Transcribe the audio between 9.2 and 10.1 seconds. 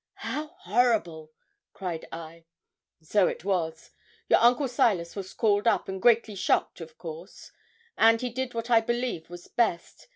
was best.